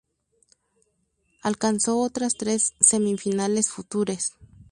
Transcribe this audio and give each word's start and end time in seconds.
Alcanzó 1.43 1.99
otras 1.99 2.33
tres 2.33 2.73
semifinales 2.79 3.69
futures. 3.69 4.33